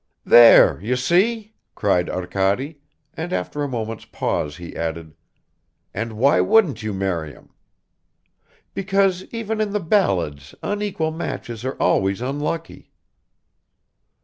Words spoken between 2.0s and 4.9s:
Arkady, and after a moment's pause he